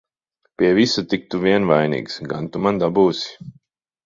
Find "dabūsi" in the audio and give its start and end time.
2.85-3.39